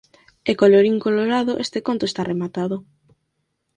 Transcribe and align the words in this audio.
E 0.49 0.51
colorín, 0.61 0.97
colorado, 1.05 1.53
este 1.65 1.79
conto 1.87 2.03
está 2.07 2.21
rematado 2.31 2.77